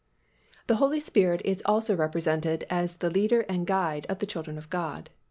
The 0.65 0.77
Holy 0.77 0.99
Spirit 0.99 1.43
is 1.45 1.61
also 1.63 1.95
represented 1.95 2.65
as 2.71 2.97
the 2.97 3.11
Leader 3.11 3.41
and 3.41 3.67
Guide 3.67 4.07
of 4.09 4.17
the 4.17 4.25
children 4.25 4.57
of 4.57 4.71
God. 4.71 5.11